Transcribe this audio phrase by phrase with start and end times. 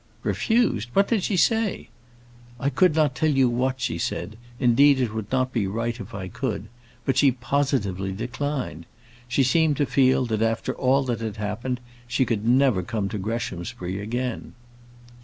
[0.23, 0.89] "Refused!
[0.93, 1.89] What did she say?"
[2.59, 6.15] "I could not tell you what she said; indeed, it would not be right if
[6.15, 6.69] I could;
[7.05, 8.87] but she positively declined.
[9.27, 13.19] She seemed to feel, that after all that had happened, she never could come to
[13.19, 14.53] Greshamsbury again."